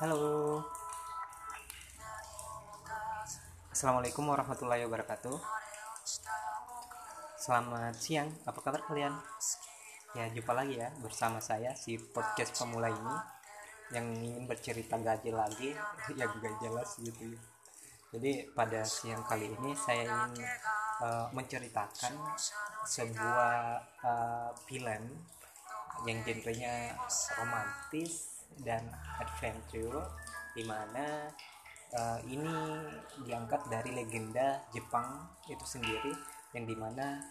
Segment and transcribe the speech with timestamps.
[0.00, 0.64] Halo.
[3.68, 5.36] Assalamualaikum warahmatullahi wabarakatuh.
[7.36, 9.12] Selamat siang, apa kabar kalian?
[10.16, 13.16] Ya, jumpa lagi ya bersama saya si podcast pemula ini
[13.92, 15.76] yang ingin bercerita gaji lagi
[16.16, 17.40] yang gak jelas gitu ya.
[18.16, 20.48] Jadi pada siang kali ini saya ingin
[21.04, 22.16] uh, menceritakan
[22.88, 25.12] sebuah uh, film
[26.08, 26.96] yang genrenya
[27.36, 28.82] romantis dan
[29.22, 30.02] adventure
[30.54, 31.30] di mana
[31.94, 32.54] uh, ini
[33.22, 36.12] diangkat dari legenda Jepang itu sendiri
[36.54, 37.22] yang di mana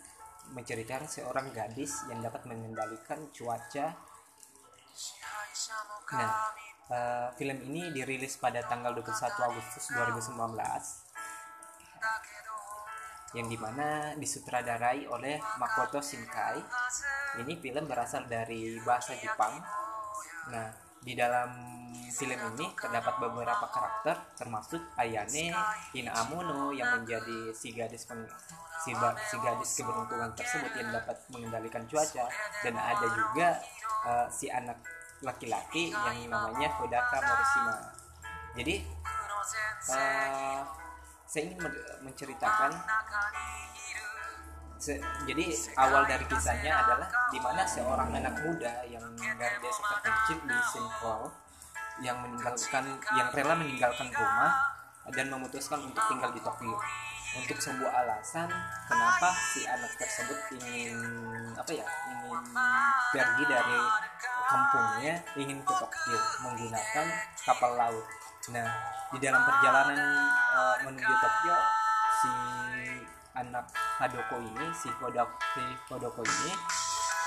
[0.55, 3.93] menceritakan seorang gadis yang dapat mengendalikan cuaca.
[6.15, 6.31] Nah,
[6.89, 9.13] uh, film ini dirilis pada tanggal 21
[9.45, 10.39] Agustus 2019
[13.37, 16.57] yang di mana disutradarai oleh Makoto Shinkai.
[17.45, 19.53] Ini film berasal dari bahasa Jepang.
[20.49, 21.49] Nah, di dalam
[22.09, 25.55] film ini terdapat beberapa karakter termasuk Ayane
[25.95, 28.27] Inaamuno yang menjadi si gadis peng,
[28.83, 28.91] si,
[29.29, 32.27] si gadis keberuntungan tersebut yang dapat mengendalikan cuaca
[32.65, 33.47] dan ada juga
[34.03, 34.83] uh, si anak
[35.23, 37.75] laki-laki yang namanya Hodaka Morishima.
[38.55, 38.75] Jadi
[39.91, 40.61] uh,
[41.29, 41.59] saya ingin
[42.03, 42.71] menceritakan
[44.79, 44.95] se
[45.27, 45.43] jadi
[45.75, 51.27] awal dari kisahnya adalah di mana seorang anak muda yang dari desa terpencil di Sinkhol
[51.99, 54.79] yang meninggalkan yang rela meninggalkan rumah
[55.11, 56.79] dan memutuskan untuk tinggal di Tokyo.
[57.29, 58.49] Untuk sebuah alasan
[58.89, 60.97] kenapa si anak tersebut ingin
[61.53, 62.41] apa ya ingin
[63.13, 63.79] pergi dari
[64.49, 67.05] kampungnya ingin ke Tokyo menggunakan
[67.45, 68.07] kapal laut.
[68.49, 68.65] Nah
[69.11, 69.99] di dalam perjalanan
[70.55, 71.55] uh, menuju Tokyo
[72.23, 72.31] si
[73.39, 73.65] anak
[73.99, 76.51] Hadoko ini si Hodoko, si Hodoko ini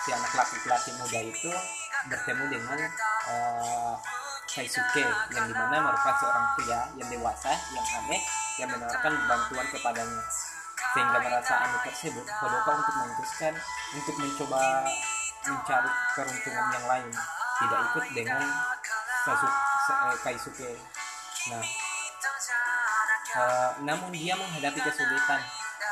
[0.03, 1.53] si anak laki-laki muda itu
[2.11, 2.79] bertemu dengan
[3.31, 3.95] uh,
[4.53, 8.21] Kaisuke yang di mana merupakan seorang pria yang dewasa yang aneh
[8.61, 10.25] yang menawarkan bantuan kepadanya.
[10.93, 13.55] Sehingga merasa aneh tersebut Hodoko untuk memutuskan
[13.97, 14.61] untuk mencoba
[15.49, 17.09] mencari peruntungan yang lain
[17.63, 18.43] tidak ikut dengan
[19.23, 20.71] Sasuke, Kaisuke.
[21.49, 21.65] Nah
[23.37, 25.41] uh, namun dia menghadapi kesulitan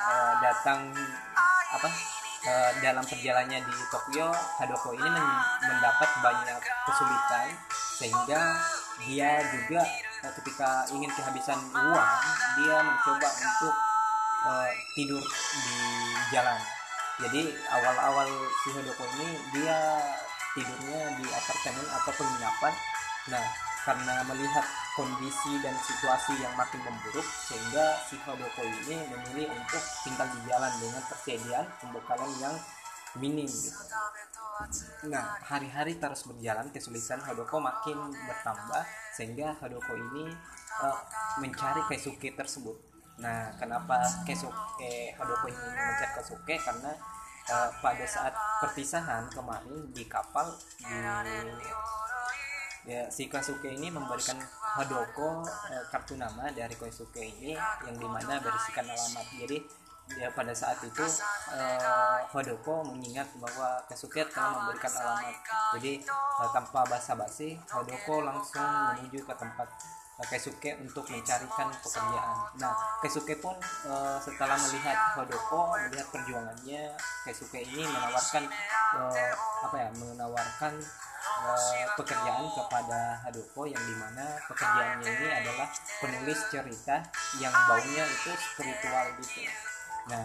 [0.08, 0.80] uh, datang
[1.70, 1.88] apa
[2.46, 5.26] uh, dalam perjalanannya di Tokyo Hadoko ini men
[5.64, 8.40] mendapat banyak kesulitan sehingga
[9.04, 9.82] dia juga
[10.24, 12.10] uh, ketika ingin kehabisan uang
[12.60, 13.74] dia mencoba untuk
[14.48, 15.76] uh, tidur di
[16.32, 16.60] jalan.
[17.20, 18.28] Jadi awal-awal
[18.64, 19.78] si Hadoko ini dia
[20.56, 22.72] tidurnya di apartemen atau penginapan.
[23.28, 29.82] Nah karena melihat kondisi dan situasi yang makin memburuk sehingga si Hodoko ini memilih untuk
[30.04, 32.54] tinggal di jalan dengan persediaan pembekalan yang
[33.16, 33.80] minim gitu.
[35.08, 38.84] Nah, hari-hari terus berjalan kesulitan Hodoko makin bertambah
[39.16, 40.28] sehingga Hodoko ini
[40.84, 40.98] uh,
[41.40, 42.76] mencari Keisuke tersebut.
[43.16, 46.92] Nah, kenapa Keisuke Hodoko ini mencari Keisuke karena
[47.48, 51.68] uh, pada saat perpisahan kemarin di kapal di
[52.88, 54.40] ya si Koisuke ini memberikan
[54.80, 59.26] Hodoko eh, kartu nama dari Koisuke ini yang di mana berisikan alamat.
[59.36, 59.58] Jadi
[60.18, 61.04] ya pada saat itu
[61.52, 65.36] eh, Hodoko mengingat bahwa Koisuke telah memberikan alamat.
[65.76, 69.68] Jadi eh, tanpa basa-basi Hodoko langsung menuju ke tempat
[70.20, 72.36] Keisuke untuk mencarikan pekerjaan.
[72.60, 73.56] Nah, Keisuke pun
[73.88, 76.92] uh, setelah melihat Hodoko, melihat perjuangannya,
[77.24, 78.44] Keisuke ini menawarkan
[79.00, 79.32] uh,
[79.64, 80.72] apa ya, menawarkan
[81.46, 85.68] uh, pekerjaan kepada Hadoko yang di mana pekerjaannya ini adalah
[86.04, 86.96] penulis cerita
[87.40, 89.48] yang baunya itu spiritual gitu.
[90.12, 90.24] Nah,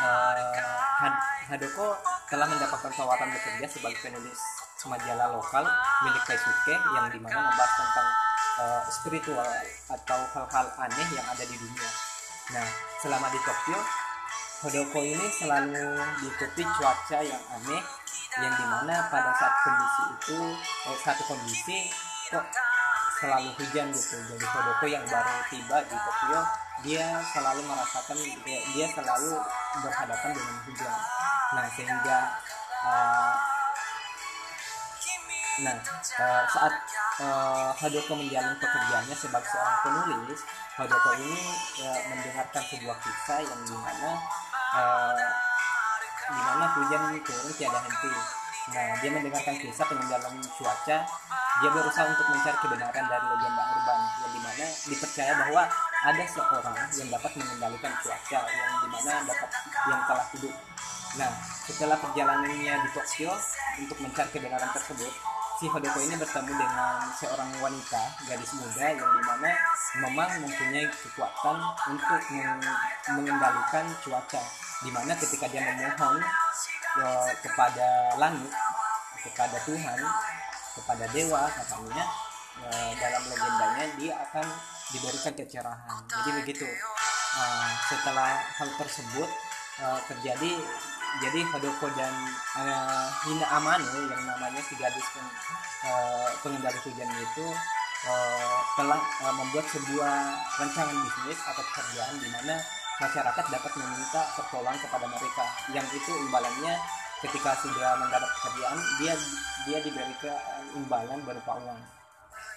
[0.00, 0.32] uh,
[1.52, 2.00] Hadoko
[2.32, 5.64] telah mendapatkan tawaran bekerja sebagai penulis majalah lokal
[6.02, 8.08] milik Kaisuke yang di mana membahas tentang
[8.58, 9.50] uh, spiritual
[9.90, 11.90] atau hal-hal aneh yang ada di dunia.
[12.52, 13.78] Nah, selama di Tokyo,
[14.62, 17.82] Hodoko ini selalu diikuti cuaca yang aneh
[18.38, 20.38] yang di mana pada saat kondisi itu
[20.88, 21.90] eh, satu kondisi
[22.32, 22.46] kok
[23.20, 26.40] selalu hujan gitu jadi Hodoko yang baru tiba di Tokyo
[26.86, 29.34] dia selalu merasakan dia, dia selalu
[29.82, 30.98] berhadapan dengan hujan
[31.52, 32.18] nah sehingga
[32.88, 33.32] uh,
[35.60, 35.76] nah
[36.16, 36.74] uh, saat
[37.20, 40.40] uh, Hodoko menjalani pekerjaannya sebagai seorang penulis
[40.80, 41.36] Hodoko ini
[41.84, 44.10] uh, mendengarkan sebuah kisah yang di mana
[44.72, 45.28] uh,
[46.32, 48.40] di mana hujan turun tiada henti
[48.70, 50.98] Nah, dia mendengarkan kisah peninggalan cuaca.
[51.60, 55.62] Dia berusaha untuk mencari kebenaran dari legenda urban yang di mana dipercaya bahwa
[56.06, 59.50] ada seorang yang dapat mengendalikan cuaca yang di mana dapat
[59.90, 60.54] yang telah hidup.
[61.18, 61.30] Nah,
[61.66, 63.34] setelah perjalanannya di Tokyo
[63.82, 65.12] untuk mencari kebenaran tersebut,
[65.62, 69.50] si Hodoko ini bertemu dengan seorang wanita gadis muda yang di mana
[69.94, 71.56] memang mempunyai kekuatan
[71.86, 72.22] untuk
[73.14, 74.42] mengendalikan cuaca
[74.82, 76.18] di mana ketika dia memohon
[76.98, 78.50] uh, kepada langit
[79.22, 79.98] kepada Tuhan
[80.82, 82.10] kepada dewa katanya
[82.66, 84.46] uh, dalam legendanya dia akan
[84.90, 86.66] diberikan kecerahan jadi begitu.
[87.38, 89.30] Uh, setelah hal tersebut
[89.78, 90.58] uh, terjadi
[91.20, 92.14] jadi Hodoko dan
[92.56, 95.26] uh, Hina Amano yang namanya si gadis pen,
[95.84, 97.46] uh, pengendali hujan itu
[98.08, 100.16] uh, telah uh, membuat sebuah
[100.56, 102.56] rancangan bisnis atau pekerjaan di mana
[103.02, 105.44] masyarakat dapat meminta pertolongan kepada mereka.
[105.74, 106.74] Yang itu imbalannya
[107.20, 109.14] ketika sudah mendapat pekerjaan dia
[109.68, 110.38] dia diberikan
[110.72, 111.80] imbalan berupa uang.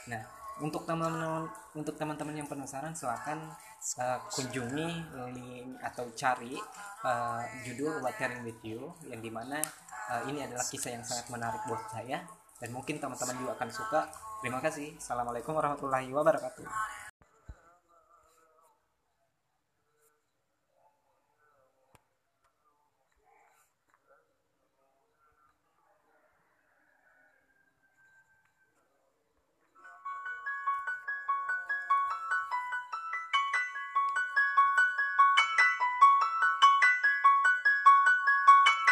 [0.07, 3.51] Nah untuk teman-teman untuk teman-teman yang penasaran silakan
[3.99, 4.87] uh, kunjungi
[5.35, 6.55] link atau cari
[7.03, 9.59] uh, judul Watering with You yang di mana
[10.11, 12.23] uh, ini adalah kisah yang sangat menarik buat saya.
[12.55, 14.01] Dan mungkin teman-teman juga akan suka.
[14.39, 14.95] Terima kasih.
[14.95, 17.04] Assalamualaikum warahmatullahi wabarakatuh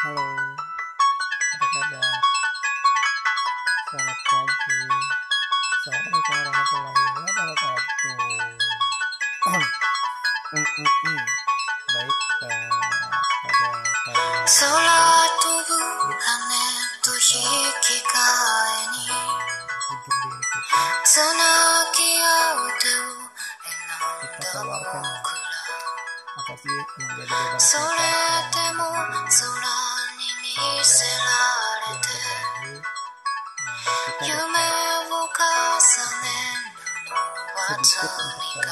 [0.03, 0.27] Halo,
[1.55, 2.03] apa kabar?
[3.87, 4.75] Selamat pagi.
[5.79, 8.19] Assalamualaikum warahmatullahi wabarakatuh.
[9.47, 11.23] mm, mm, mm.
[11.95, 13.07] Baik, uh,
[13.39, 13.71] pada
[14.03, 15.79] pagi 空飛ぶ
[16.11, 16.43] 羽
[17.07, 17.39] と引
[17.79, 21.39] き換えに tidur diri kita, つな
[21.95, 23.15] ぎ合う手を
[23.63, 25.07] 選ん kita だ keluarkan 僕ら
[26.39, 27.95] apa sih yang menjadi beban そ kita
[30.84, 31.24] せら
[31.96, 32.12] れて
[34.28, 35.40] 夢を重
[36.20, 36.28] ね
[36.68, 37.16] るの
[37.56, 38.68] は罪か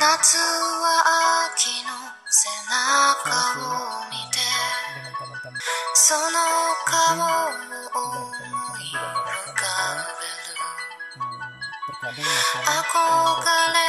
[0.00, 0.88] 夏は
[1.52, 1.92] 秋の
[2.30, 3.28] 背中
[3.60, 4.40] を見て
[5.94, 6.32] その
[6.86, 7.20] 顔を
[7.92, 8.08] 思
[8.78, 9.62] い浮か
[10.18, 10.54] べる。
[12.04, 12.80] 憧
[13.72, 13.83] れ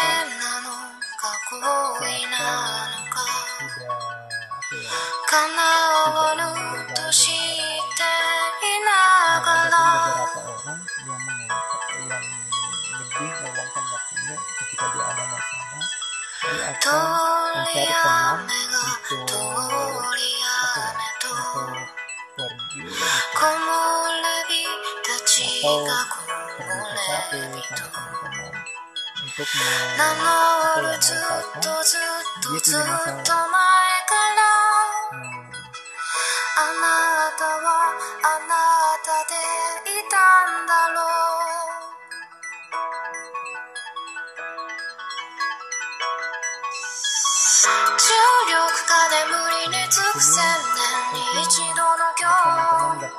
[2.35, 3.21] うのか
[5.29, 5.55] 叶
[6.05, 8.03] おうとして
[8.63, 9.75] いながら
[11.05, 12.25] yang meng yang
[12.97, 15.85] lebih meluangkan waktunya ketika dia ada masalah
[16.41, 16.97] dia akan
[17.61, 18.41] mencari teman
[18.83, 19.71] untuk untuk
[20.01, 21.33] pergi atau
[22.35, 22.81] pergi
[25.05, 25.15] ke
[26.97, 28.55] satu sama teman
[29.23, 30.69] untuk apa yang
[31.53, 32.14] mereka
[32.45, 33.25] ずっと前から。
[36.57, 37.67] あなたは、
[38.21, 38.53] あな
[39.01, 39.33] たで
[39.89, 40.13] いた
[40.45, 41.09] んだろう。
[47.97, 48.13] 重
[48.53, 50.37] 力下眠りに、つく千
[50.75, 52.29] 年に、一度の今
[53.01, 53.09] 日。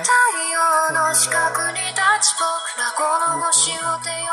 [0.00, 0.08] 太
[0.50, 0.56] 陽
[0.94, 2.48] の近くに立ち僕
[2.80, 3.04] らこ
[3.36, 4.32] の星を手よ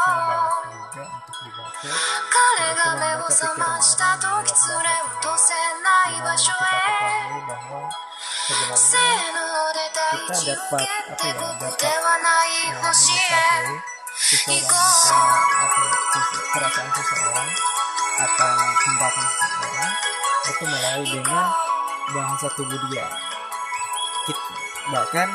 [1.79, 7.91] 彼が目を覚ました時連れ落とせない場 Dimana 所 kita へ ketahui bahwa
[8.77, 9.39] せ sebenarnya ーの
[9.73, 13.79] で大地受けて僕ではない ya, 星へ mengetahui
[14.15, 14.67] seseorang punya
[15.63, 17.51] apa ya, sese- perasaan seseorang
[18.15, 18.51] atau
[18.83, 19.93] tindakan seseorang
[20.45, 21.47] itu melalui dengan
[22.15, 23.07] bahasa tubuh dia
[24.27, 24.49] Kit-
[24.93, 25.29] bahkan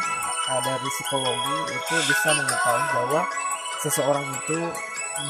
[0.51, 3.21] uh, dari psikologi itu bisa mengetahui bahwa
[3.84, 4.60] seseorang itu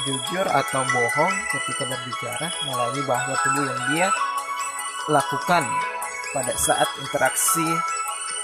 [0.06, 4.08] jujur atau bohong ketika berbicara melalui bahasa tubuh yang dia
[5.10, 5.66] lakukan
[6.30, 7.66] pada saat interaksi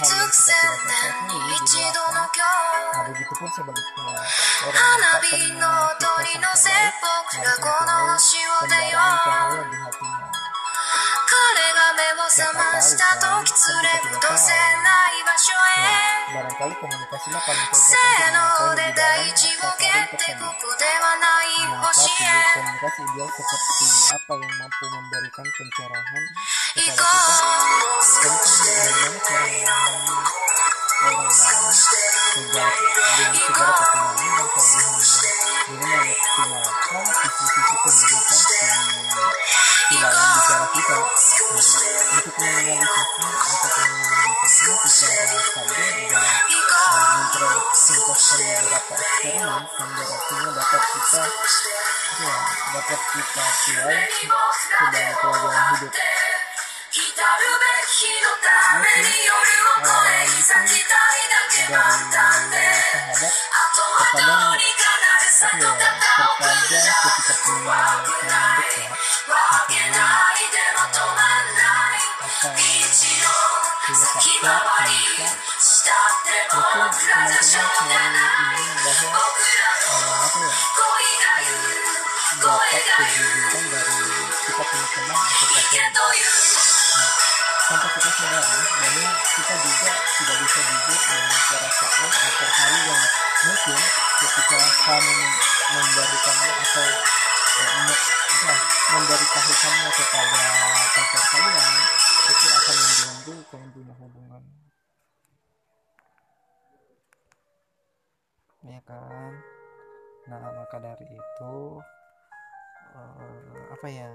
[3.10, 4.22] begitu pun sebaliknya.
[4.70, 4.78] Orang
[12.25, 19.69] が目を覚ました時連れ戻せない場所 Nah, へ barangkali komunikasilah paling せ cocok ーので untuk 第 mengetahui 一 hubungan 号
[19.69, 20.41] sasaran 決定 tersebut.
[20.41, 23.85] ここではない Nah, 星 tapi へ komunikasi ideal seperti
[24.17, 26.23] apa yang mampu memberikan pencerahan
[26.73, 28.37] 行 kepada こ kita う tentang
[28.81, 29.45] bagaimana cara
[30.01, 30.45] memahami
[31.01, 31.61] orang lain
[32.31, 32.71] segala
[33.11, 35.05] dengan segala kekurangan dan kelebihannya
[35.67, 36.07] dengan
[36.47, 38.49] mengoptimalkan sisi-sisi kehidupan si,
[39.91, 41.84] si lawan bicara kita nah,
[42.15, 50.83] untuk menganalisisnya untuk menganalisisnya secara tajam dan 行こ uh, mempresentasikan beberapa eksperimen sehingga hasilnya dapat
[50.91, 51.23] kita
[52.21, 52.35] ya,
[52.75, 54.01] dapat kita pilih
[54.51, 55.99] sebagai pelajaran hidup う
[56.91, 62.59] 来たるべき日のために夜を越えに咲きたいだけ dari だったんで
[62.91, 68.61] sahabat 後はどうにかなるさ apa と ya 肩を terkadang ketika punya teman
[71.39, 71.54] dekat
[72.26, 74.06] apa yang diletakkan bisa
[76.66, 79.22] teman-teman selalu ingin bahwa
[79.86, 80.58] uh, apa ya
[81.06, 81.62] uh,
[82.42, 83.98] dapat kejujuran dari
[84.42, 85.86] kita punya teman atau pacar
[86.98, 87.12] nah,
[87.62, 93.02] sampai kita sadari bahwa kita juga tidak bisa jujur dengan perasaan atau hal yang
[93.46, 93.78] mungkin
[94.18, 95.14] ketika kamu
[95.70, 96.88] memberikannya atau
[97.54, 97.94] ya, me,
[98.42, 98.54] ya,
[99.62, 100.42] kamu kepada
[100.90, 101.95] pacar kalian
[102.26, 104.42] itu akan mengganggu kalian punya hubungan.
[108.66, 109.32] Ya kan?
[110.26, 111.54] Nah maka dari itu
[112.98, 114.10] eh, apa ya?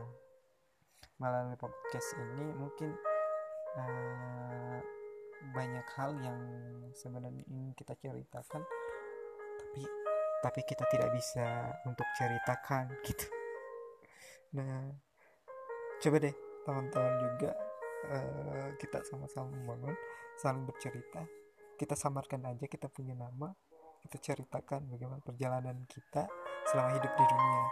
[1.15, 2.91] Melalui podcast ini mungkin
[3.79, 4.79] eh,
[5.55, 6.39] banyak hal yang
[6.91, 8.61] sebenarnya ingin kita ceritakan
[9.57, 9.81] tapi
[10.41, 13.25] tapi kita tidak bisa untuk ceritakan gitu.
[14.59, 14.91] Nah
[16.03, 16.35] coba deh
[16.67, 17.70] teman-teman juga
[19.05, 19.95] sama-sama membangun
[20.37, 21.25] saling bercerita.
[21.77, 23.49] Kita samarkan aja kita punya nama
[24.01, 26.25] kita ceritakan bagaimana perjalanan kita
[26.65, 27.65] selama hidup di dunia.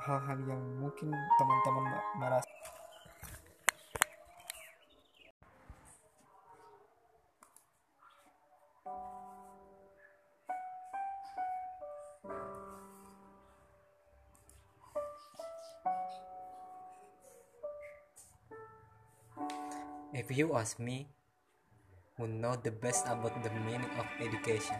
[0.00, 2.49] Hal-hal yang mungkin teman-teman ma- merasa
[20.30, 21.10] You ask me,
[22.14, 24.78] who know the best about the meaning of education,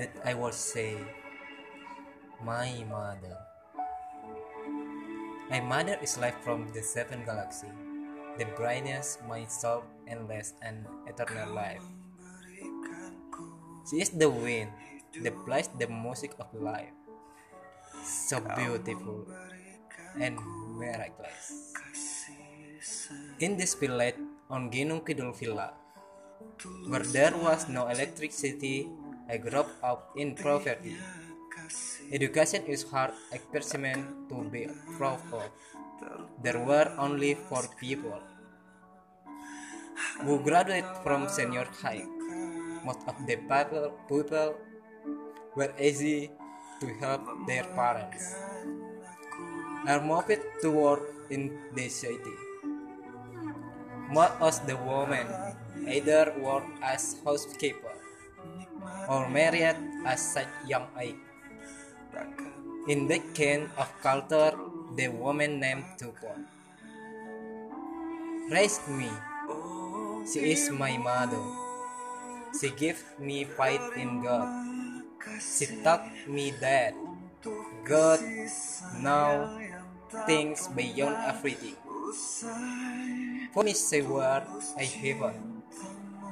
[0.00, 0.96] that I will say,
[2.40, 3.36] my mother.
[5.52, 7.68] My mother is life from the seven galaxy,
[8.40, 11.84] the brightness, my soul, endless and eternal life.
[13.84, 14.72] She is the wind,
[15.12, 16.96] the place, the music of life.
[18.00, 19.28] So beautiful
[20.16, 20.40] and
[20.72, 21.59] miraculous.
[23.40, 24.20] In this village
[24.52, 25.72] on Gunung Kidul Villa,
[26.92, 28.84] where there was no electricity,
[29.32, 30.92] I grew up in poverty.
[32.12, 34.68] Education is hard experiment to be
[34.98, 35.48] proud of.
[36.44, 38.20] There were only four people
[40.20, 42.04] who graduated from senior high.
[42.84, 44.52] Most of the people, people
[45.56, 46.28] were easy
[46.84, 48.36] to help their parents.
[49.88, 52.49] Are moved to work in the city.
[54.10, 55.26] Most of the women
[55.86, 57.94] either work as housekeeper
[59.08, 61.14] or married at such young age.
[62.88, 64.52] In that kind of culture,
[64.96, 66.46] the woman named Tupon
[68.50, 69.08] raised me.
[70.26, 71.38] She is my mother.
[72.58, 74.50] She gave me faith in God.
[75.38, 76.94] She taught me that
[77.86, 78.18] God
[78.98, 79.54] now
[80.26, 81.78] things beyond everything.
[83.52, 84.46] For say word
[84.78, 85.62] I heaven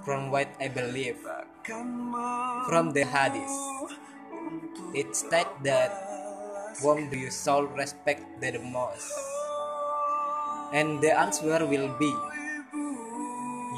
[0.04, 1.18] from what I believe
[1.66, 3.50] from the hadith.
[4.94, 5.90] It states that
[6.80, 9.10] whom do you soul respect the most?
[10.72, 12.14] And the answer will be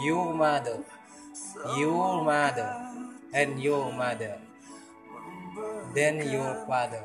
[0.05, 0.85] your mother,
[1.81, 2.71] your mother,
[3.33, 4.37] and your mother,
[5.95, 7.01] then your father.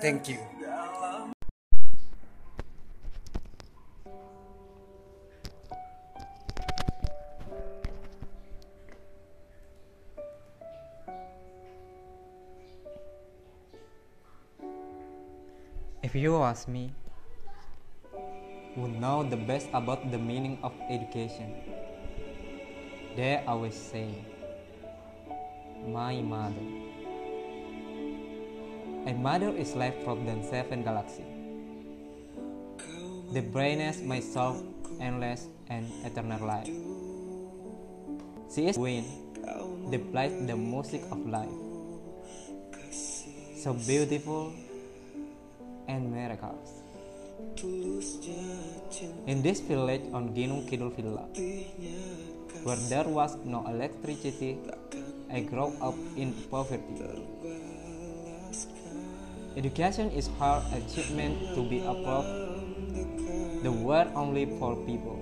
[0.00, 0.57] Thank you.
[16.18, 16.90] You ask me,
[18.74, 21.54] who know the best about the meaning of education.
[23.14, 24.22] They always say,
[25.86, 26.66] My mother.
[29.06, 31.24] A mother is life from the seven galaxy.
[33.32, 34.62] The brightness, my soul,
[35.00, 36.70] endless and eternal life.
[38.54, 39.06] She is wind,
[39.90, 41.52] the light, the music of life.
[43.58, 44.52] So beautiful
[45.88, 46.84] and miracles.
[49.26, 51.26] In this village on Gunung Kidul Villa,
[52.62, 54.58] where there was no electricity,
[55.32, 57.24] I grew up in poverty.
[59.56, 62.30] Education is hard achievement to be approved.
[63.62, 65.18] The word only for people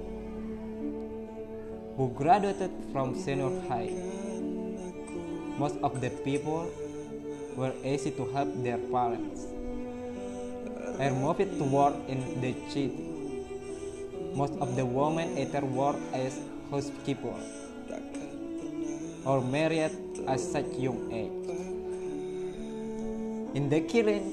[1.97, 3.89] who graduated from senior high.
[5.57, 6.69] Most of the people
[7.57, 9.56] were easy to help their parents.
[10.99, 12.97] I moved to work in the city.
[14.33, 17.37] Most of the women either work as housekeeper
[19.25, 19.93] or married
[20.27, 21.37] at such young age.
[23.57, 24.33] In the killing,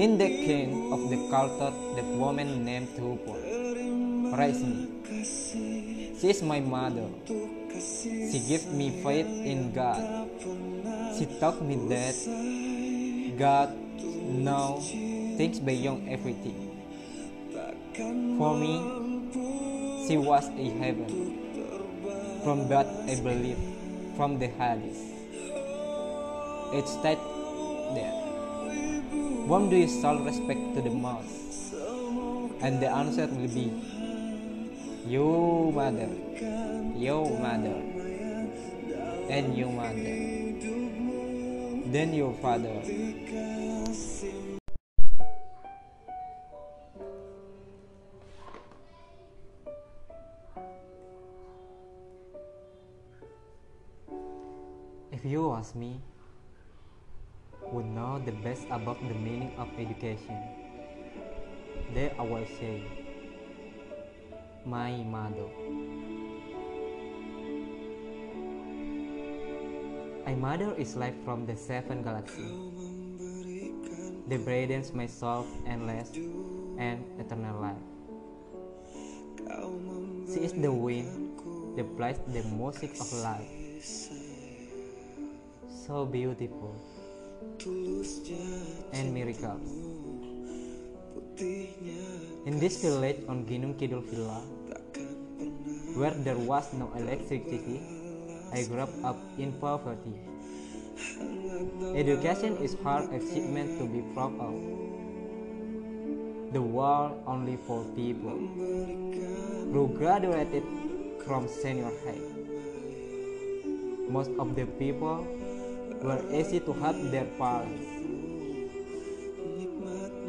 [0.00, 4.88] in the king of the culture, the woman named Tupon raised me.
[6.16, 7.08] She is my mother.
[7.68, 10.00] She gave me faith in God.
[11.18, 12.16] She taught me that
[13.36, 13.83] God
[14.34, 14.90] knows
[15.38, 16.74] things beyond everything.
[18.38, 18.74] For me,
[20.06, 21.40] she was a heaven.
[22.42, 23.58] From that I believe,
[24.16, 25.00] from the Hadith.
[26.74, 27.22] It states
[27.94, 28.20] there.
[29.48, 31.72] whom do you show respect to the most?
[32.60, 33.70] And the answer will be
[35.06, 36.08] your mother,
[36.96, 37.76] your mother,
[39.28, 40.43] and your mother,
[41.94, 42.74] then your father.
[55.12, 56.02] If you ask me,
[57.70, 60.34] would know the best about the meaning of education,
[61.94, 62.82] then I will say,
[64.66, 65.46] my mother.
[70.26, 72.48] A mother is life from the seven galaxy.
[74.26, 76.16] The brightens my soul endless
[76.80, 77.84] and eternal life.
[80.32, 81.36] She is the wind,
[81.76, 83.52] the place, the music of life.
[85.68, 86.72] So beautiful
[88.96, 89.60] and miracles.
[92.48, 94.40] In this village on Gunung Kidul Villa,
[96.00, 97.93] where there was no electricity,
[98.54, 100.14] I grew up in poverty.
[101.98, 104.54] Education is hard achievement to be proud of.
[106.52, 108.38] The world only for people
[109.74, 110.62] who graduated
[111.26, 112.22] from senior high.
[114.08, 115.26] Most of the people
[116.00, 117.90] were easy to help their parents.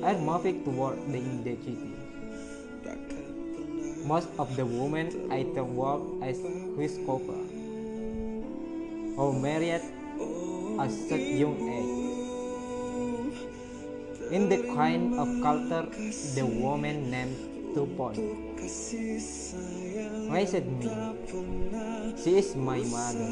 [0.01, 1.77] I moved toward the city.
[4.03, 6.41] Most of the women either work as
[6.73, 7.44] housekeeper
[9.17, 13.39] Oh, or married at such young age.
[14.31, 15.87] In the kind of culture,
[16.35, 17.35] the woman named
[17.71, 18.15] Tupon
[20.31, 20.91] raised me.
[22.19, 23.29] She is my mother.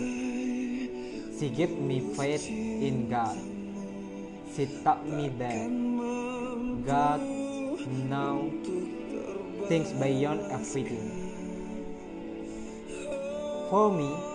[1.40, 3.36] She gave me faith in God.
[4.56, 5.68] She taught me that
[6.88, 7.20] God
[8.08, 8.54] knows
[9.68, 11.12] things beyond everything.
[13.70, 14.33] For me,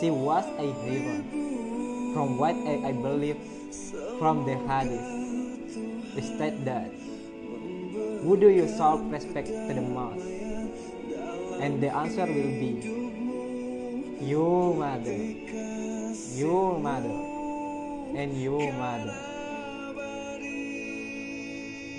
[0.00, 2.14] she was a heaven.
[2.14, 3.36] From what I, I believe
[4.18, 6.90] from the Hadith, state that
[8.22, 10.26] who do you show respect to the most?
[11.60, 12.72] And the answer will be
[14.20, 15.16] your mother,
[16.34, 17.14] your mother,
[18.18, 19.14] and your mother.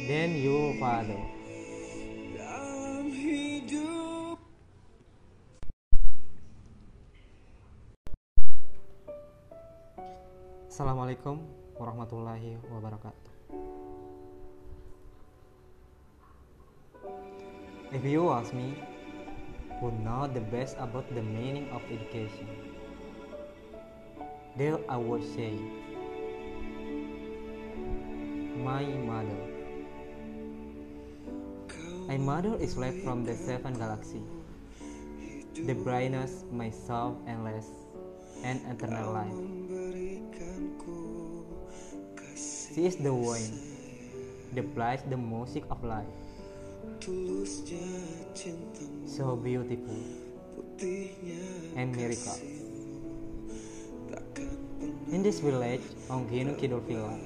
[0.08, 1.39] Then your father.
[10.80, 11.44] Assalamualaikum
[11.76, 13.32] warahmatullahi wabarakatuh.
[17.92, 18.80] If you ask me,
[19.84, 22.48] who know the best about the meaning of education,
[24.56, 25.60] they I would say,
[28.64, 29.42] my mother.
[32.08, 34.24] My mother is life from the seven galaxy.
[35.60, 37.68] The brightness, my soul, endless,
[38.48, 39.40] and eternal life.
[42.70, 43.50] She is the wind,
[44.54, 46.06] the place, the music of life.
[49.10, 49.98] So beautiful
[51.76, 52.38] and miracle.
[55.10, 57.18] In this village on Kidul Villa,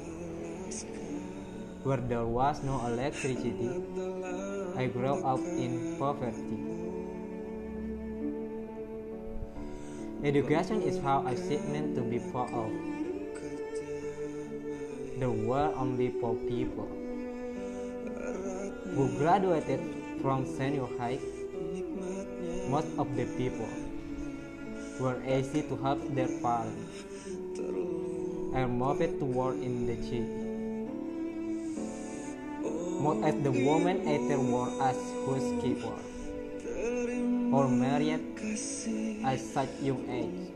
[1.84, 3.68] where there was no electricity,
[4.80, 6.58] I grew up in poverty.
[10.24, 12.72] Education is how I seek meant to be part of.
[15.24, 16.84] The world only for people
[18.94, 19.80] who graduated
[20.22, 21.18] from senior high.
[22.68, 23.70] Most of the people
[25.00, 27.08] were easy to help their parents
[28.52, 30.28] and moved to work in the city.
[33.00, 36.13] Most of the women either work as housekeeper
[37.54, 38.18] or married
[39.24, 40.50] at such young age.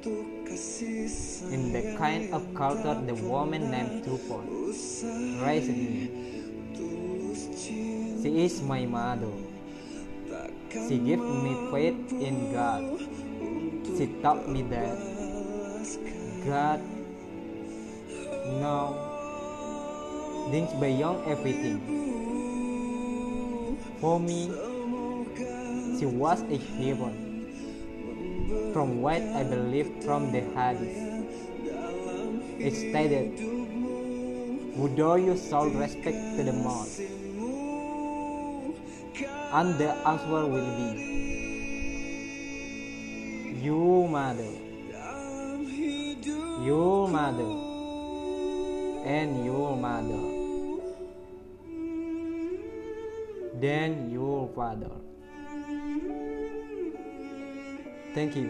[1.54, 4.50] In the kind of culture the woman named Tupon
[5.46, 6.10] raised me.
[8.22, 9.30] She is my mother.
[10.74, 12.82] She gave me faith in God.
[13.98, 14.98] She taught me that
[16.46, 16.82] God
[18.58, 18.98] knows
[20.50, 21.78] things beyond everything.
[24.02, 24.50] For me,
[25.98, 27.26] she was a heaven.
[28.72, 30.98] From what I believe from the Hadith,
[32.60, 33.40] it stated,
[34.78, 37.00] Would you show respect to the most?
[39.54, 40.90] And the answer will be,
[43.64, 44.54] Your mother,
[46.64, 47.52] your mother,
[49.04, 50.22] and your mother,
[53.60, 55.07] then your father.
[58.18, 58.50] Thank you.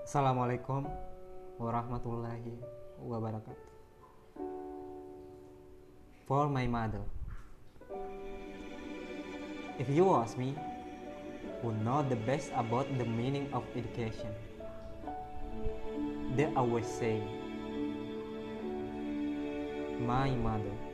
[0.00, 0.88] Assalamualaikum
[1.60, 2.56] warahmatullahi
[3.04, 3.68] wabarakatuh.
[6.24, 7.04] For my mother,
[9.76, 10.56] if you ask me,
[11.60, 14.32] who know the best about the meaning of education,
[16.32, 17.20] they always say,
[20.00, 20.91] my mother.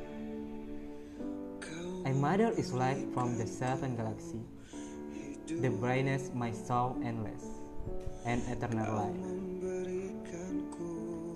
[2.09, 4.40] A mother is light from the seven galaxy,
[5.61, 7.44] the brightness my soul endless,
[8.25, 9.21] and eternal life.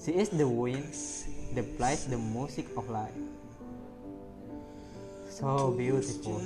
[0.00, 0.88] She is the wind
[1.52, 3.12] that plays the music of life.
[5.28, 6.40] So beautiful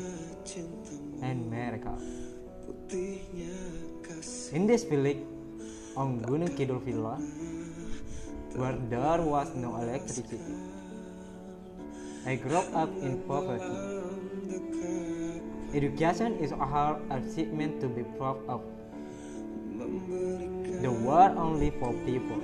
[1.23, 2.03] and miracle.
[4.51, 5.23] In this village
[5.95, 7.15] on Gunung Kidul Villa,
[8.59, 10.43] where there was no electricity,
[12.27, 14.06] I grew up in poverty.
[15.77, 18.63] Education is hard achievement to be proud of.
[20.81, 22.41] The world only for people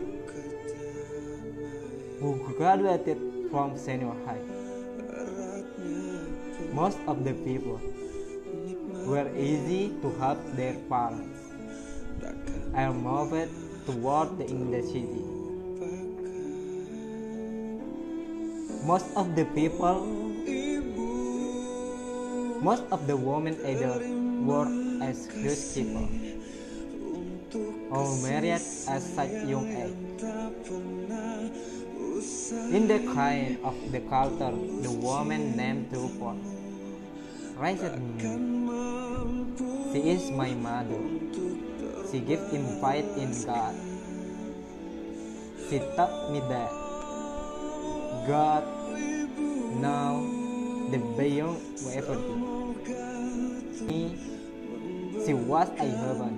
[2.20, 3.16] who graduated
[3.50, 4.44] from senior high.
[6.74, 7.80] Most of the people
[9.08, 11.40] were easy to help their parents
[12.74, 13.48] and moved
[13.86, 15.24] toward the in the city.
[18.84, 20.04] Most of the people,
[22.62, 23.98] most of the women either
[24.46, 24.70] work
[25.02, 26.06] as housekeeper
[27.90, 29.98] or married at such young age.
[32.70, 34.54] In the kind of the culture,
[34.86, 36.38] the woman named Tupon
[37.58, 38.30] raised me.
[39.92, 41.02] She is my mother.
[42.10, 43.74] She gave him faith in God.
[45.66, 46.70] She taught me that
[48.30, 48.62] God
[49.82, 50.22] now
[50.92, 51.58] the beyond
[51.90, 52.51] everything.
[53.92, 54.16] Me,
[55.26, 56.34] she was a heaven.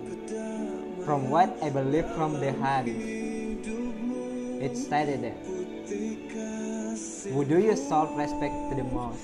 [1.04, 3.02] From what I believe from the Hadith,
[4.66, 5.38] it stated that
[7.44, 9.22] do you show respect to the most?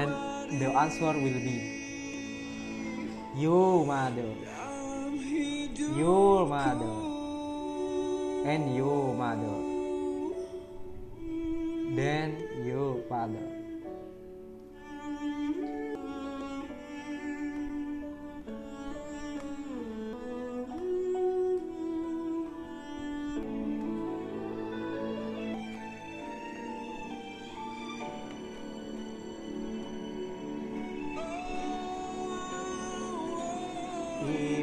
[0.00, 0.10] And
[0.60, 1.56] the answer will be
[3.36, 4.32] your mother,
[5.96, 6.94] your mother,
[8.48, 9.56] and your mother,
[11.96, 13.59] then your father.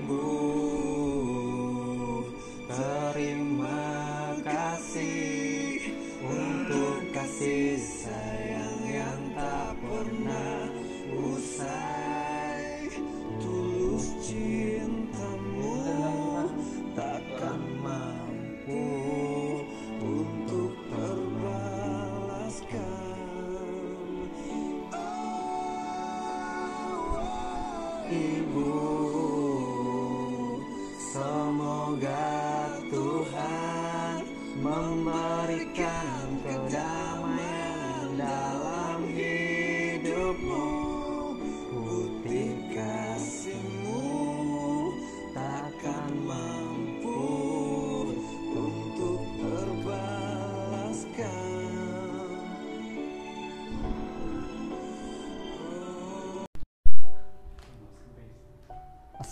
[0.08, 0.24] Ibu
[2.72, 3.92] Terima
[4.40, 5.84] kasih
[6.24, 8.37] Untuk kasih sayangnya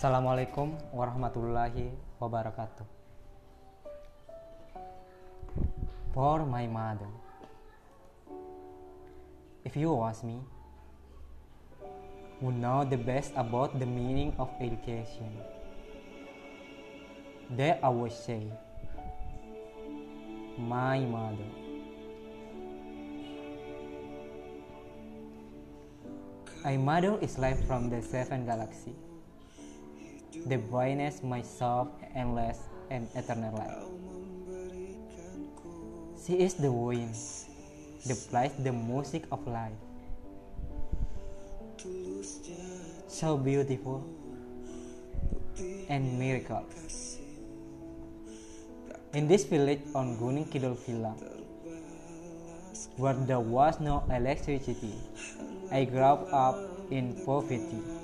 [0.06, 1.90] Assalamualaikum warahmatullahi
[2.22, 2.86] wabarakatuh.
[6.14, 7.10] For my mother,
[9.66, 10.46] if you ask me,
[12.38, 15.42] who know the best about the meaning of education,
[17.50, 18.46] then I would say,
[20.54, 21.50] my mother.
[26.62, 28.94] My mother is light from the seven galaxy
[30.46, 32.58] the brightness myself endless
[32.90, 33.82] and eternal life.
[36.22, 37.14] She is the wind,
[38.06, 39.74] the place, the music of life.
[43.06, 44.06] So beautiful
[45.88, 46.64] and miracle.
[49.14, 51.14] In this village on Gunung Kidul Villa,
[52.96, 54.94] where there was no electricity,
[55.72, 56.58] I grew up
[56.90, 57.95] in poverty.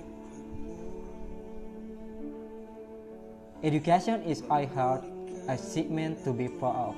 [3.62, 5.02] Education is, I heard,
[5.46, 6.96] achievement to be proud of.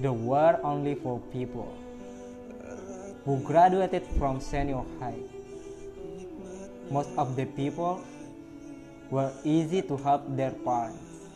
[0.00, 1.76] The world only for people
[3.24, 5.18] who graduated from senior high.
[6.88, 8.04] Most of the people
[9.10, 11.26] were easy to help their parents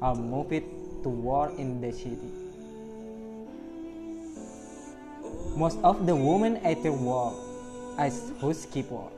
[0.00, 0.62] or moved
[1.02, 2.30] to work in the city.
[5.56, 7.34] Most of the women at the work
[7.98, 9.10] as housekeeper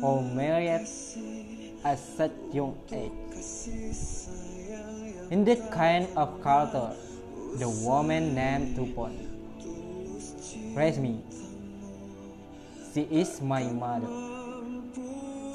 [0.00, 0.88] or married
[1.84, 3.10] at such young age.
[5.30, 6.94] In that kind of culture,
[7.58, 9.18] the woman named Tupon
[10.74, 11.20] raised me.
[12.94, 14.06] She is my mother.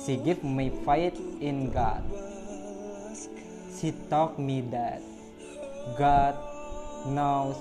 [0.05, 2.03] She gave me faith in God.
[3.79, 5.01] She taught me that
[5.97, 6.35] God
[7.05, 7.55] knows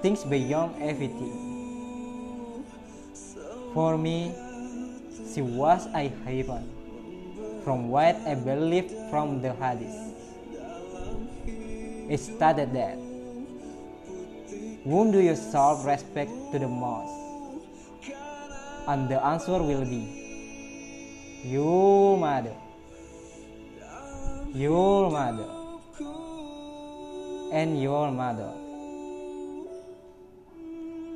[0.00, 1.52] things beyond everything.
[3.74, 4.32] For me,
[5.34, 6.83] she was a heaven
[7.64, 9.96] from what I believed from the hadith.
[12.06, 13.00] It stated that
[14.84, 17.24] whom do you show respect to the most?
[18.86, 22.52] And the answer will be your mother.
[24.52, 25.48] Your mother.
[27.50, 28.52] And your mother.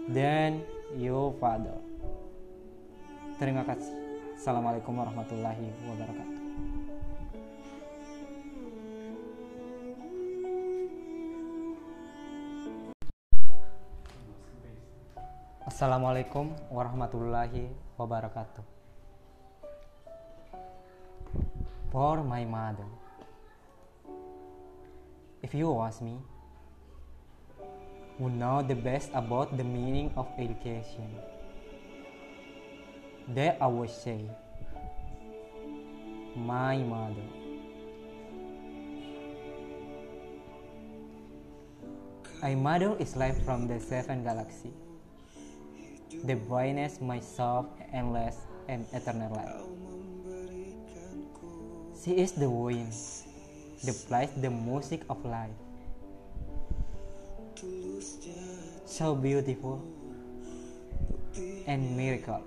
[0.08, 0.64] Then
[0.96, 1.76] your father.
[3.36, 3.92] Terima kasih.
[4.40, 6.37] Assalamualaikum warahmatullahi wabarakatuh.
[15.68, 17.68] Assalamualaikum warahmatullahi
[18.00, 18.64] wabarakatuh.
[21.92, 22.88] For my mother,
[25.44, 26.24] if you ask me,
[28.16, 31.12] who know the best about the meaning of education,
[33.28, 34.24] then I would say,
[36.32, 37.28] my mother.
[42.40, 44.87] My mother is light from the seven galaxy
[46.24, 48.36] the brightness myself endless
[48.68, 49.64] and eternal life.
[52.04, 52.92] She is the wind,
[53.84, 55.50] the place, the music of life.
[58.86, 59.82] So beautiful
[61.66, 62.42] and miracle.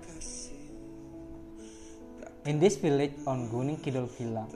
[2.44, 4.46] In this village on Gunung Kidul Villa,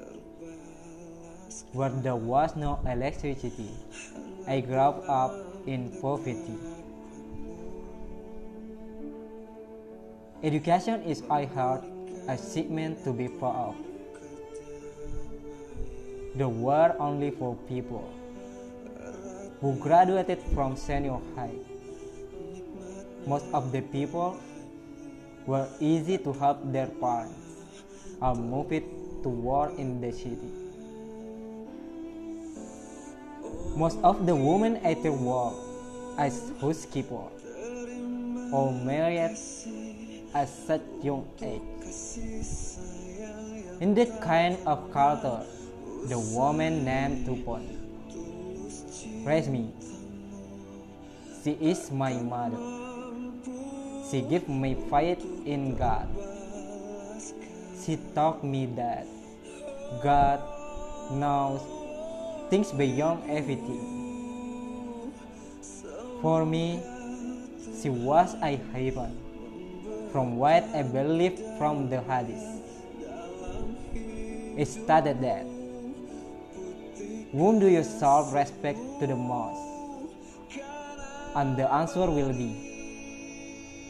[1.73, 3.71] where there was no electricity,
[4.49, 5.33] I grew up
[5.67, 6.76] in poverty.
[10.43, 11.81] Education is, I heard,
[12.29, 13.75] achievement to be proud of.
[16.37, 18.13] The world only for people
[19.63, 21.57] who graduated from senior high.
[23.27, 24.39] Most of the people
[25.47, 27.65] were easy to help their parents
[28.21, 28.85] or moved
[29.23, 30.53] to work in the city.
[33.75, 35.55] Most of the women at the work
[36.19, 37.25] as housekeeper
[38.53, 39.37] or married
[40.45, 41.63] such young age.
[43.81, 45.41] In that kind of culture,
[46.09, 47.65] the woman named Tupon
[49.25, 49.73] raised me.
[51.43, 52.59] She is my mother.
[54.11, 56.09] She gave me faith in God.
[57.81, 59.07] She taught me that
[60.03, 60.43] God
[61.11, 61.63] knows
[62.51, 65.13] things beyond everything.
[66.21, 66.83] For me,
[67.81, 69.26] she was a heaven
[70.17, 72.41] from what I believed from the hadith.
[74.57, 75.45] It stated that
[77.37, 79.61] whom do you show respect to the most?
[81.37, 82.49] And the answer will be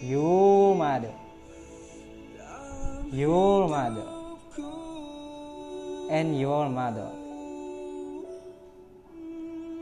[0.02, 1.14] your mother.
[3.12, 4.08] Your mother.
[6.10, 7.06] And your mother.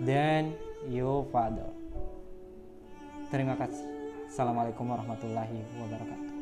[0.04, 0.52] Then
[0.92, 1.72] your father.
[3.33, 3.88] Terima kasih.
[4.28, 6.34] Assalamualaikum warahmatullahi wabarakatuh.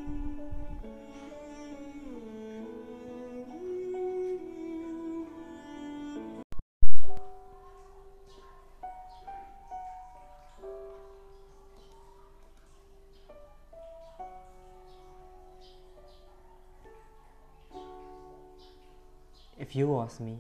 [19.59, 20.37] If you ask me,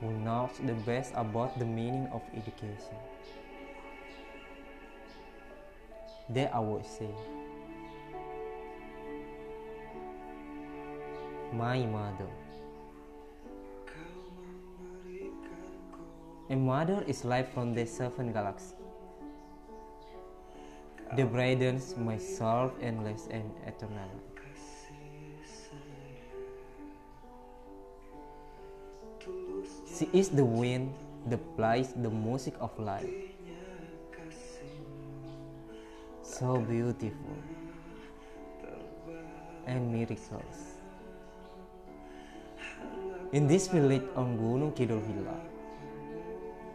[0.00, 2.96] who knows the best about the meaning of education?
[6.30, 7.10] Then I would say,
[11.52, 12.28] my mother.
[16.50, 18.74] A mother is life from the seven galaxy.
[21.16, 24.08] The brightens my soul endless and eternal.
[29.98, 30.94] She is the wind
[31.26, 33.08] that plays the music of life.
[36.22, 37.36] So beautiful
[39.66, 40.67] and miracles.
[43.30, 45.04] In this village on Gunung Kidul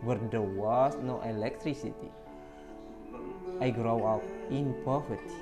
[0.06, 2.14] where there was no electricity,
[3.60, 5.34] I grew up in poverty.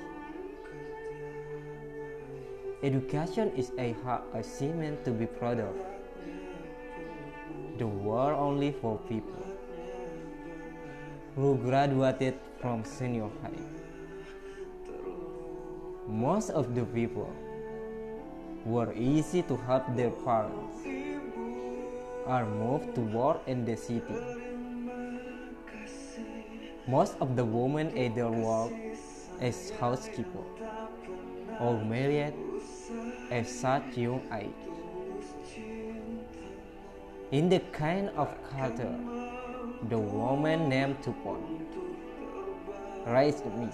[2.82, 5.76] Education is a hard achievement to be proud of
[7.76, 9.44] the world only for people
[11.36, 13.60] who graduated from senior high.
[16.08, 17.28] Most of the people
[18.64, 21.01] were easy to help their parents
[22.26, 24.18] are moved to work in the city.
[26.86, 28.72] Most of the women either work
[29.40, 30.44] as housekeeper
[31.60, 32.34] or married
[33.30, 34.62] at such young age.
[37.30, 38.98] In the kind of culture,
[39.88, 41.64] the woman named Tupon
[43.06, 43.68] raised me.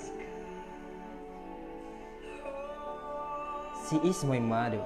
[3.89, 4.85] She is my mother.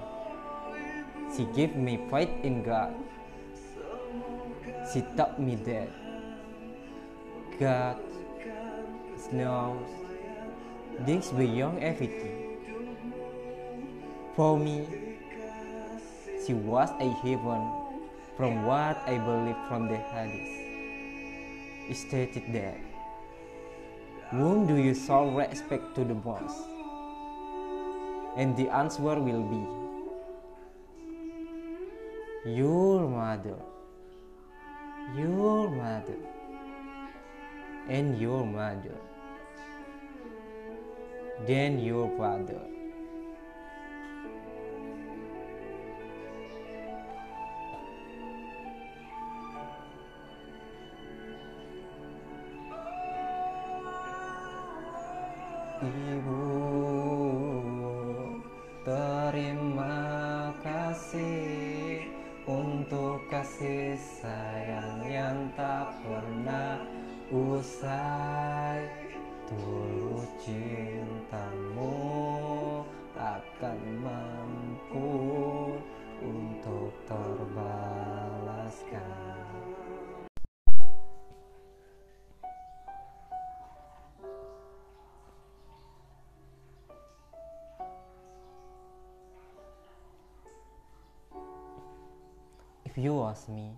[1.37, 2.94] She gave me faith in God.
[4.90, 5.88] She taught me that
[7.60, 7.96] God
[9.32, 9.86] knows
[11.06, 12.58] things beyond everything.
[14.34, 14.86] For me,
[16.46, 17.62] she was a heaven
[18.36, 20.50] from what I believe from the hadith.
[21.90, 22.76] It stated that
[24.30, 26.56] whom do you show respect to the most?
[28.36, 29.62] And the answer will be
[32.50, 33.56] your mother,
[35.16, 36.16] your mother,
[37.88, 38.96] and your mother,
[41.46, 42.61] then your father.
[55.83, 56.62] Ibu,
[63.42, 66.78] kasih sayang yang tak pernah
[67.35, 68.87] usai.
[69.50, 72.02] Tulus cintamu
[92.92, 93.72] If you ask me,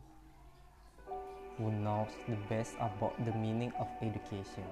[1.57, 4.67] who knows the best about the meaning of education?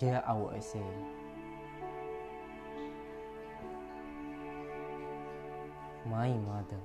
[0.00, 0.80] Yeah, I would say.
[6.08, 6.80] My mother.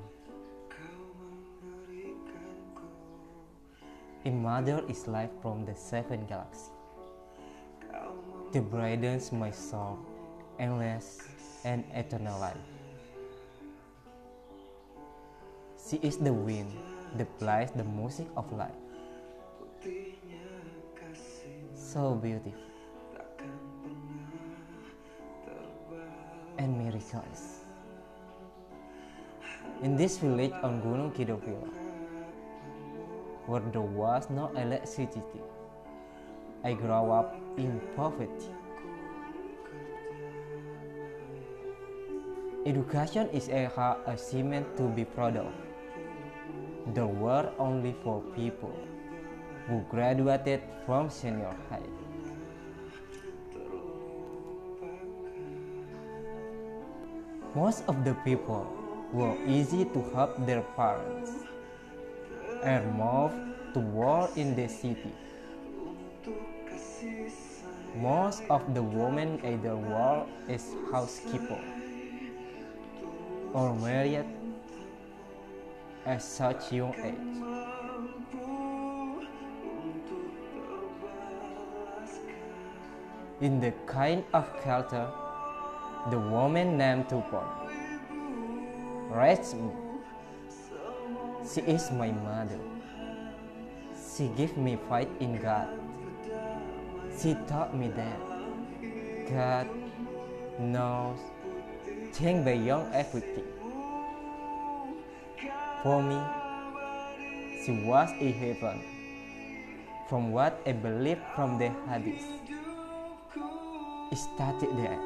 [4.26, 6.76] A mother is life from the seven galaxy.
[8.52, 10.00] The brightens my soul,
[10.60, 11.30] endless
[11.64, 12.71] and eternal life.
[15.92, 16.72] She is the wind
[17.20, 18.72] that plays the music of life.
[21.76, 22.56] So beautiful
[26.56, 27.68] and miracles.
[29.84, 31.44] In this village on Gunung Kidul,
[33.52, 35.44] where there was no electricity,
[36.64, 38.48] I grew up in poverty.
[42.64, 43.68] Education is a
[44.08, 45.52] achievement to be proud of.
[46.88, 48.74] There were only four people
[49.68, 51.86] who graduated from senior high.
[57.54, 58.66] Most of the people
[59.14, 61.32] were easy to help their parents
[62.64, 63.38] and moved
[63.74, 65.14] to work in the city.
[67.94, 71.62] Most of the women either work as housekeeper
[73.54, 74.41] or married
[76.06, 77.38] at such young age.
[83.42, 85.10] In the kind of culture,
[86.10, 87.48] the woman named Tupon
[89.10, 89.72] raised me.
[91.52, 92.60] She is my mother.
[94.16, 95.70] She gave me faith in God.
[97.20, 98.20] She taught me that
[99.30, 99.68] God
[100.60, 101.20] knows
[102.14, 103.61] things beyond everything.
[105.84, 106.22] For me,
[107.66, 108.82] she was a heaven
[110.08, 112.22] from what I believe from the Hadith.
[114.12, 115.02] It started there.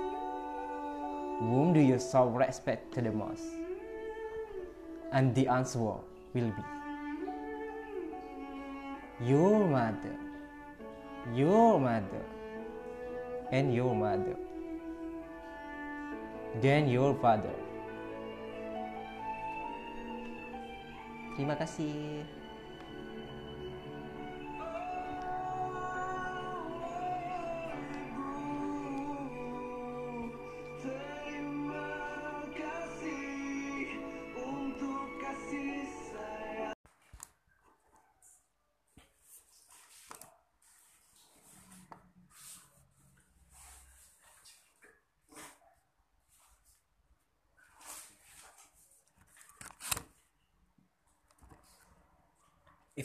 [1.40, 3.48] Whom do you show respect to the most?
[5.14, 6.04] And the answer will
[6.34, 6.44] be
[9.24, 10.16] your mother,
[11.34, 12.26] your mother,
[13.52, 14.36] and your mother,
[16.60, 17.65] then your father.
[21.36, 22.24] Terima kasih.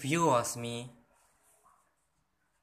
[0.01, 0.89] If you ask me,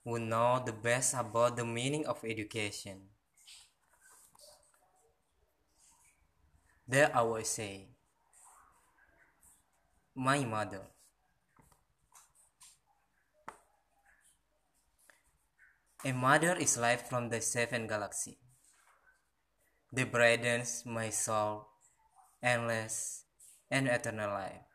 [0.03, 3.13] who know the best about the meaning of education,
[6.88, 7.89] there I will say,
[10.15, 10.81] my mother.
[16.03, 18.39] A mother is life from the seven galaxy.
[19.93, 21.67] They brightens my soul,
[22.41, 23.25] endless
[23.69, 24.66] and eternal life.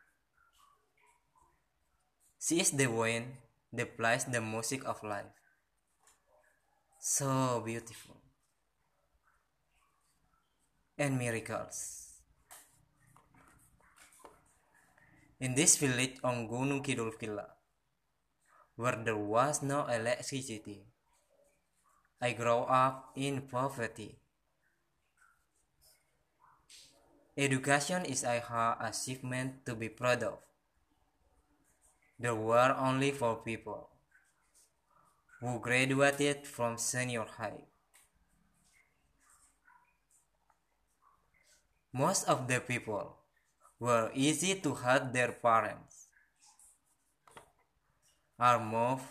[2.43, 3.39] She is the wind
[3.71, 5.31] that plays the music of life.
[6.99, 8.19] So beautiful.
[10.97, 12.19] And miracles.
[15.39, 17.47] In this village on Gunung Kidul Villa,
[18.75, 20.83] where there was no electricity,
[22.19, 24.19] I grew up in poverty.
[27.37, 30.52] Education is a hard achievement to be proud of.
[32.23, 33.89] There were only four people
[35.41, 37.65] who graduated from senior high.
[41.91, 43.17] Most of the people
[43.77, 46.07] were easy to help their parents
[48.39, 49.03] are moved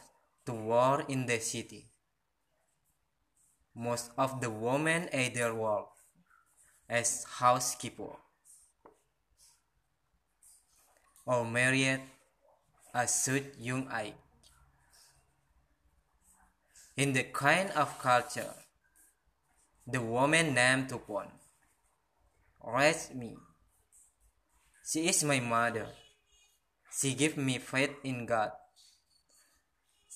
[0.46, 1.90] to work in the city.
[3.74, 5.90] Most of the women either work
[6.88, 8.16] as housekeeper
[11.26, 12.00] or married
[12.94, 14.14] a suit young age.
[16.96, 18.52] In the kind of culture,
[19.86, 21.28] the woman named Tupon
[22.62, 23.36] raised me.
[24.84, 25.86] She is my mother.
[26.92, 28.52] She gave me faith in God.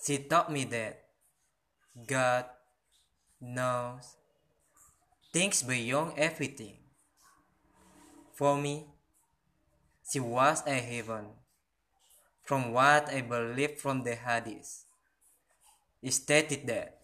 [0.04, 1.02] She taught me that
[2.06, 2.44] God
[3.40, 4.16] knows
[5.32, 6.76] things beyond everything.
[8.34, 8.84] For me,
[10.12, 11.24] she was a heaven
[12.46, 14.84] from what I believe from the Hadith,
[16.00, 17.00] it stated that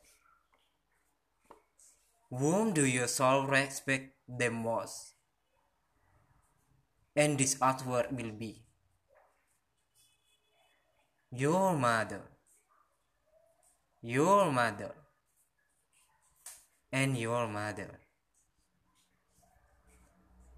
[2.30, 5.14] whom do your soul respect the most?
[7.14, 8.62] And this outward will be
[11.30, 12.22] your mother,
[14.00, 14.94] your mother,
[16.90, 17.90] and your mother,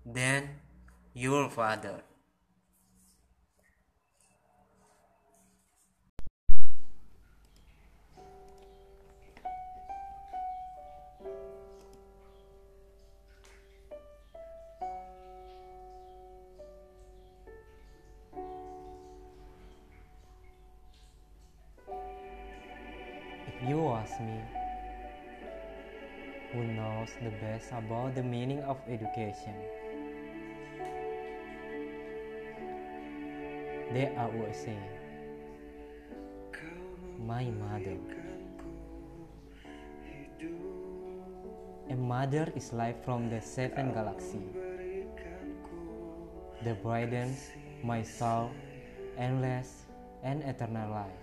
[0.05, 0.61] then
[1.15, 2.03] your father.
[29.35, 29.55] Education,
[33.93, 34.79] they I would say,
[37.19, 37.97] my mother.
[41.91, 44.41] A mother is life from the seven galaxy.
[46.65, 47.51] The brightens
[47.83, 48.51] my soul,
[49.19, 49.85] endless
[50.23, 51.21] and eternal life.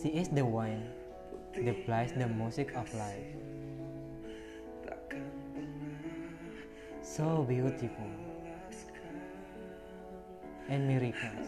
[0.00, 0.86] She is the one
[1.58, 3.43] that plays the music of life.
[7.14, 8.10] So beautiful
[10.68, 11.46] and miracles.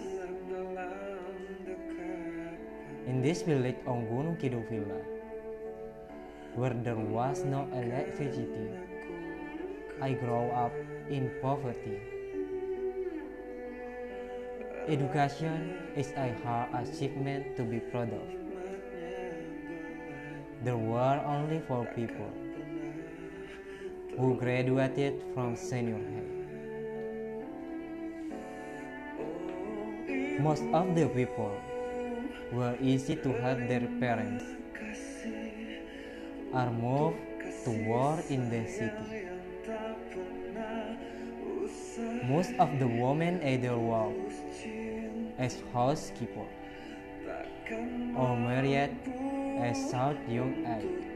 [3.10, 5.02] In this village on Gunung Kidul Villa,
[6.54, 8.70] where there was no electricity,
[9.98, 10.70] I grew up
[11.10, 11.98] in poverty.
[14.86, 18.28] Education is a hard achievement to be proud of.
[20.62, 22.45] There were only four people
[24.18, 26.36] who graduated from senior high.
[30.40, 31.52] Most of the people
[32.52, 34.44] were easy to help their parents
[36.52, 37.18] are moved
[37.64, 39.28] to work in the city.
[42.24, 44.16] Most of the women either work
[45.38, 46.46] as housekeeper
[48.16, 48.96] or married
[49.60, 51.15] at such young age.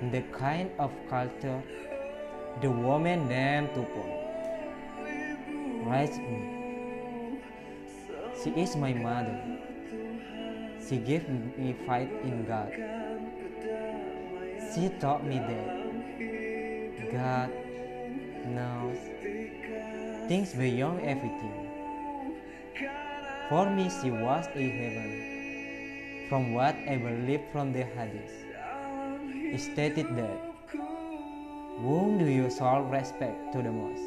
[0.00, 1.62] The kind of culture
[2.62, 4.10] the woman named Tupon
[5.86, 7.40] raised me.
[8.42, 9.38] She is my mother.
[10.88, 12.72] She gave me faith in God.
[14.74, 17.50] She taught me that God
[18.46, 18.98] knows
[20.28, 21.68] things beyond everything.
[23.48, 26.26] For me, she was a heaven.
[26.28, 28.49] From what I believe from the Hadith, it
[29.58, 30.40] stated that
[31.80, 34.02] whom do you show respect to the most?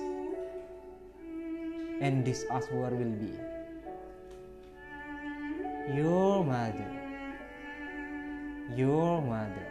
[2.02, 3.34] And this answer will be
[5.96, 6.91] your mother,
[8.76, 9.68] your mother,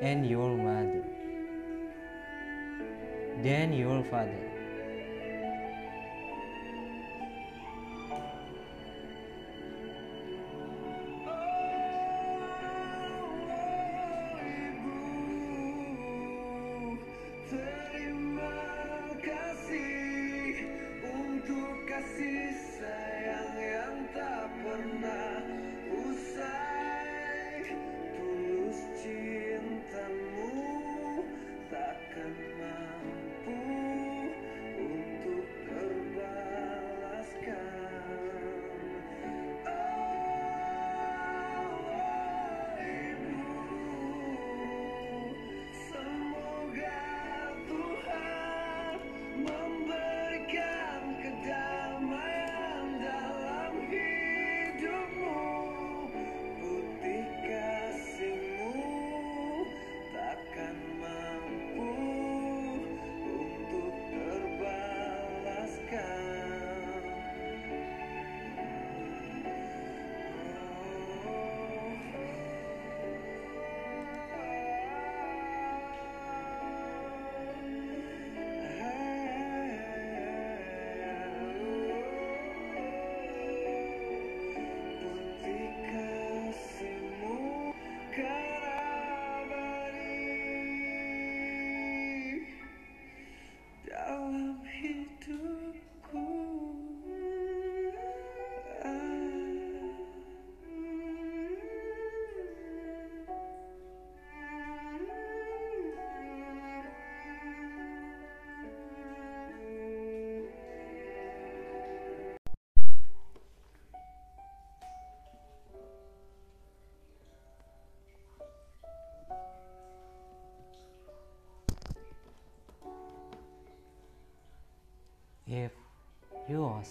[0.00, 1.04] and your mother,
[3.42, 4.43] then your father.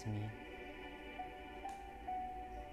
[0.07, 0.29] Me,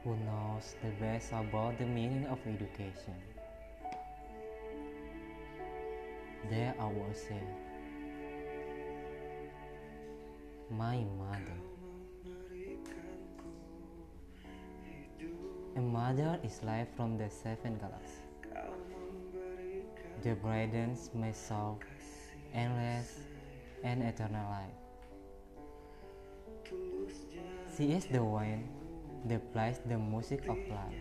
[0.05, 3.15] who knows the best about the meaning of education?
[6.49, 7.43] There I was say,
[10.71, 11.59] my mother.
[15.77, 18.27] A mother is life from the seven galaxies.
[20.23, 21.79] The brightens my soul,
[22.53, 23.21] endless
[23.83, 24.90] and eternal life.
[27.77, 28.69] She is the one
[29.25, 30.97] They plays the music of life.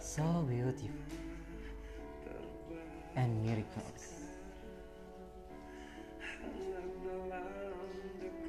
[0.00, 0.90] So beautiful
[3.14, 4.04] and miracles.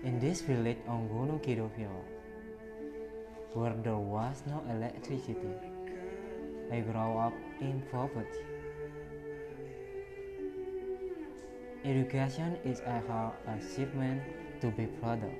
[0.04, 2.02] In this village on Gunung Kidoviro,
[3.54, 5.54] where there was no electricity,
[6.72, 8.46] I grew up in poverty.
[11.86, 14.22] Education is a hard achievement
[14.62, 15.32] to be proud of.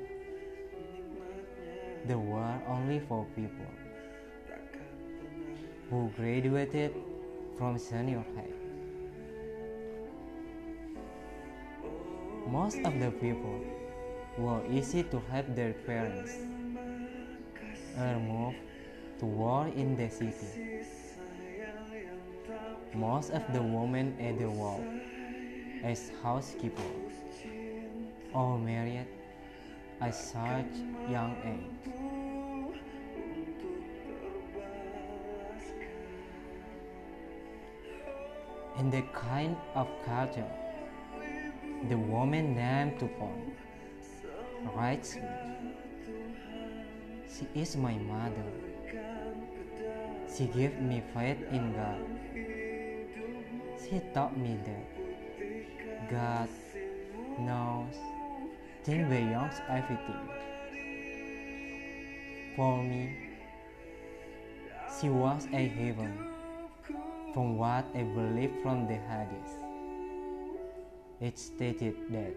[2.06, 3.66] There were only four people
[5.90, 6.94] who graduated
[7.58, 8.54] from senior high.
[12.48, 13.60] Most of the people
[14.38, 16.34] were easy to help their parents
[17.98, 18.56] or move
[19.20, 20.86] to work in the city.
[22.96, 24.82] Most of the women at the work
[25.84, 27.14] as housekeepers
[28.34, 29.08] Oh, or married
[30.02, 30.74] at such
[31.10, 31.94] young age.
[38.78, 40.48] In the kind of culture
[41.88, 43.52] the woman named Tupon
[44.76, 45.22] writes me.
[47.28, 48.46] She is my mother.
[50.36, 52.04] She gave me faith in God.
[53.82, 56.50] She taught me that God
[57.40, 57.96] knows
[58.84, 60.30] things beyond everything.
[62.56, 63.16] For me,
[65.00, 66.30] she was a heaven
[67.34, 69.54] from what I believe from the Hadith.
[71.22, 72.34] It stated that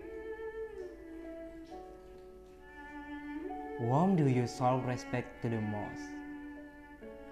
[3.78, 6.10] Whom do you show respect to the most?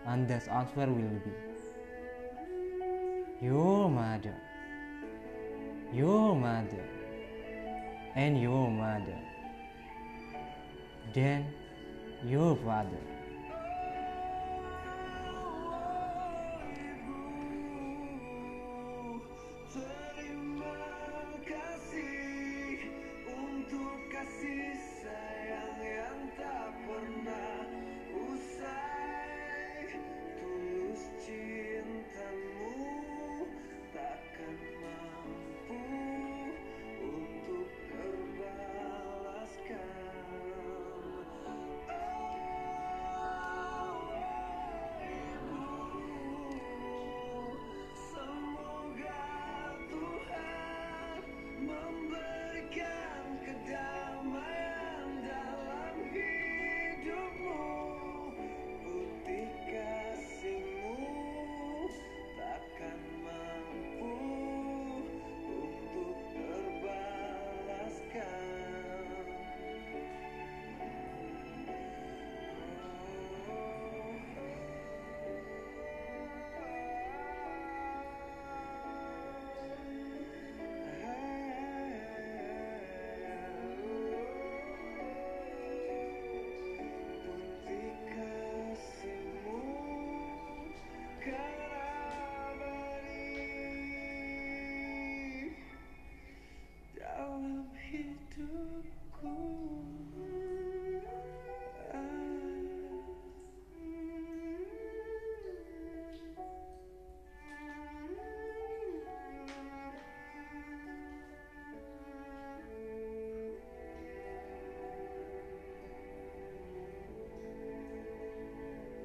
[0.07, 1.33] And the answer will be
[3.41, 4.35] Your mother,
[5.93, 7.00] your mother,
[8.15, 9.19] and your mother,
[11.15, 11.47] then
[12.25, 13.20] your father.